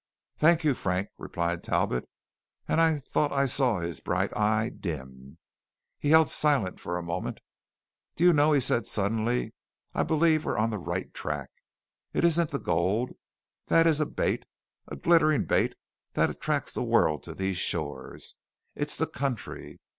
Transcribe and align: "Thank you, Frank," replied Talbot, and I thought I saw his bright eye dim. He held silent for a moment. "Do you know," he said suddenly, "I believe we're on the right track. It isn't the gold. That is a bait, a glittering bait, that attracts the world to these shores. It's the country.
"Thank 0.35 0.63
you, 0.63 0.73
Frank," 0.73 1.09
replied 1.19 1.63
Talbot, 1.63 2.09
and 2.67 2.81
I 2.81 2.97
thought 2.97 3.31
I 3.31 3.45
saw 3.45 3.77
his 3.81 3.99
bright 3.99 4.35
eye 4.35 4.69
dim. 4.69 5.37
He 5.99 6.09
held 6.09 6.27
silent 6.27 6.79
for 6.79 6.97
a 6.97 7.03
moment. 7.03 7.39
"Do 8.15 8.23
you 8.23 8.33
know," 8.33 8.51
he 8.51 8.59
said 8.61 8.87
suddenly, 8.87 9.53
"I 9.93 10.01
believe 10.01 10.43
we're 10.43 10.57
on 10.57 10.71
the 10.71 10.79
right 10.79 11.13
track. 11.13 11.51
It 12.13 12.25
isn't 12.25 12.49
the 12.49 12.57
gold. 12.57 13.11
That 13.67 13.85
is 13.85 13.99
a 14.01 14.07
bait, 14.07 14.45
a 14.87 14.95
glittering 14.95 15.45
bait, 15.45 15.75
that 16.13 16.31
attracts 16.31 16.73
the 16.73 16.81
world 16.81 17.21
to 17.25 17.35
these 17.35 17.57
shores. 17.59 18.33
It's 18.73 18.97
the 18.97 19.05
country. 19.05 19.79